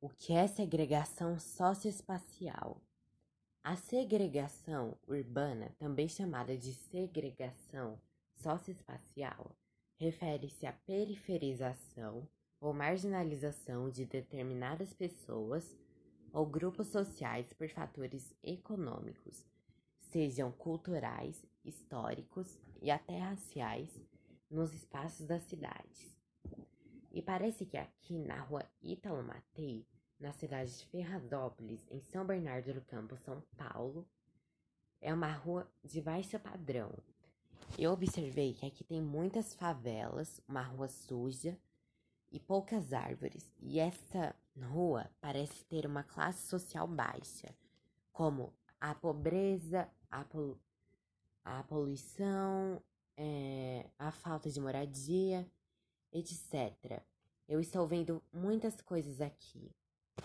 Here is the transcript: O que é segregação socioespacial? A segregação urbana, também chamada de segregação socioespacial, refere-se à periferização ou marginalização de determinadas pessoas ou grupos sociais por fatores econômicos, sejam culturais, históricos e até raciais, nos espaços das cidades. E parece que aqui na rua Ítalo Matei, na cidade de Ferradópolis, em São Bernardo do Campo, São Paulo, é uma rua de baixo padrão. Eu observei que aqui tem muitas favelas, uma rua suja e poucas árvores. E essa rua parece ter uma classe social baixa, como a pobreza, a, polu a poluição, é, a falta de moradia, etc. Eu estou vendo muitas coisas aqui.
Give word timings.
O 0.00 0.08
que 0.08 0.32
é 0.32 0.46
segregação 0.46 1.40
socioespacial? 1.40 2.80
A 3.64 3.74
segregação 3.74 4.96
urbana, 5.08 5.74
também 5.76 6.08
chamada 6.08 6.56
de 6.56 6.72
segregação 6.72 8.00
socioespacial, 8.36 9.50
refere-se 9.96 10.66
à 10.66 10.72
periferização 10.72 12.28
ou 12.60 12.72
marginalização 12.72 13.90
de 13.90 14.04
determinadas 14.04 14.94
pessoas 14.94 15.76
ou 16.32 16.46
grupos 16.46 16.86
sociais 16.86 17.52
por 17.52 17.68
fatores 17.68 18.32
econômicos, 18.40 19.44
sejam 20.12 20.52
culturais, 20.52 21.44
históricos 21.64 22.56
e 22.80 22.88
até 22.88 23.18
raciais, 23.18 23.90
nos 24.48 24.72
espaços 24.72 25.26
das 25.26 25.42
cidades. 25.42 26.16
E 27.10 27.22
parece 27.22 27.64
que 27.64 27.76
aqui 27.76 28.18
na 28.18 28.40
rua 28.40 28.62
Ítalo 28.82 29.22
Matei, 29.22 29.86
na 30.20 30.32
cidade 30.32 30.76
de 30.76 30.86
Ferradópolis, 30.86 31.86
em 31.90 32.00
São 32.00 32.26
Bernardo 32.26 32.74
do 32.74 32.80
Campo, 32.82 33.16
São 33.16 33.42
Paulo, 33.56 34.06
é 35.00 35.12
uma 35.14 35.32
rua 35.32 35.70
de 35.82 36.00
baixo 36.00 36.38
padrão. 36.38 36.92
Eu 37.78 37.92
observei 37.92 38.54
que 38.54 38.66
aqui 38.66 38.84
tem 38.84 39.00
muitas 39.00 39.54
favelas, 39.54 40.40
uma 40.48 40.62
rua 40.62 40.88
suja 40.88 41.56
e 42.30 42.38
poucas 42.38 42.92
árvores. 42.92 43.52
E 43.60 43.78
essa 43.78 44.34
rua 44.70 45.10
parece 45.20 45.64
ter 45.66 45.86
uma 45.86 46.02
classe 46.02 46.46
social 46.46 46.86
baixa, 46.86 47.54
como 48.12 48.52
a 48.80 48.94
pobreza, 48.94 49.88
a, 50.10 50.24
polu 50.24 50.58
a 51.44 51.62
poluição, 51.62 52.82
é, 53.16 53.86
a 53.98 54.10
falta 54.10 54.50
de 54.50 54.60
moradia, 54.60 55.48
etc. 56.12 57.02
Eu 57.48 57.60
estou 57.60 57.86
vendo 57.86 58.22
muitas 58.32 58.80
coisas 58.80 59.20
aqui. 59.20 59.70